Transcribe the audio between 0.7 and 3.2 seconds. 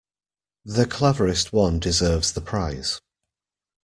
cleverest one deserves the prize.